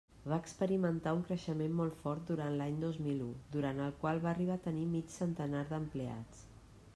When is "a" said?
4.57-4.63